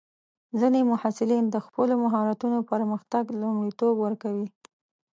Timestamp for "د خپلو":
1.49-1.93